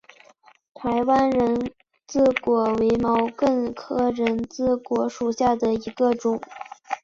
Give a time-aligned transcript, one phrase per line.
[0.73, 1.71] 台湾人
[2.07, 6.41] 字果为毛茛科人字果属下的一个种。